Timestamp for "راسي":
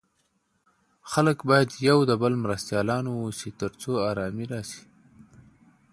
4.51-4.83